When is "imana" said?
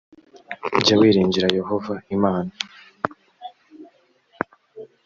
2.15-2.51